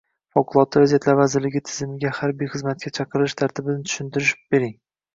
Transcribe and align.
Favqulodda 0.35 0.81
vaziyatlar 0.83 1.17
vazirligi 1.19 1.61
tizimiga 1.69 2.15
harbiy 2.21 2.51
xizmatga 2.57 2.95
chaqirilish 2.99 3.39
tartibi 3.45 3.81
tushuntirish 3.89 4.39
bering? 4.57 4.79